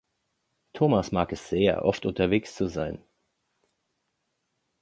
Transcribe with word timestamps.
Thomas 0.73 1.11
mag 1.11 1.31
es 1.31 1.47
sehr, 1.49 1.85
oft 1.85 2.07
unterwegs 2.07 2.55
zu 2.55 2.65
sein. 2.67 3.03